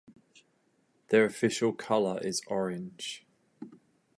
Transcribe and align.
Their 1.09 1.25
official 1.25 1.73
color 1.73 2.19
is 2.23 2.41
orange. 2.47 3.23